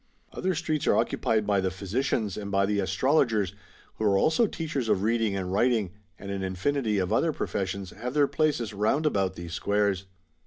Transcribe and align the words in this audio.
* 0.19 0.33
Other 0.33 0.55
streets 0.55 0.87
are 0.87 0.97
occupied 0.97 1.45
by 1.45 1.61
the 1.61 1.69
Physicians, 1.69 2.35
and 2.35 2.49
by 2.49 2.65
the 2.65 2.79
Astrologers, 2.79 3.53
who 3.97 4.05
are 4.05 4.17
also 4.17 4.47
teachers 4.47 4.89
of 4.89 5.03
reading 5.03 5.35
and 5.35 5.53
writing; 5.53 5.91
and 6.17 6.31
an 6.31 6.41
infinity 6.41 6.97
of 6.97 7.13
other 7.13 7.31
professions 7.31 7.91
have 7.91 8.15
their 8.15 8.27
places 8.27 8.73
round 8.73 9.05
about 9.05 9.35
those 9.35 9.53
squares. 9.53 10.07